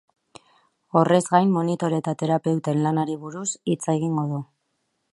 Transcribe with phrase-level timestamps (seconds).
[1.01, 4.43] Horrez gain, monitore eta terapeuten lanari buruz hitz egingo du.